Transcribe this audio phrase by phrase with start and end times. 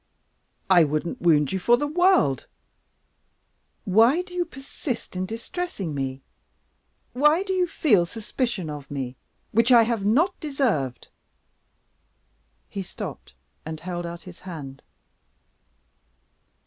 [0.67, 2.47] "I wouldn't wound you for the world!
[3.85, 6.23] Why do you persist in distressing me?
[7.13, 9.15] Why do you feel suspicion of me
[9.51, 11.09] which I have not deserved?"
[12.67, 14.81] He stopped, and held out his hand.